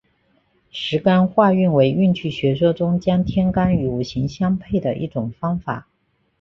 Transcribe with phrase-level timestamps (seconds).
[0.71, 5.87] 十干化运为运气学说中将天干与五行相配的一种方法。